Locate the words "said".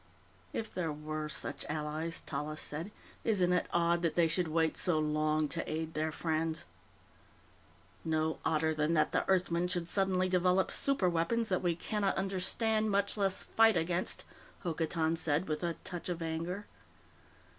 2.59-2.91, 15.17-15.47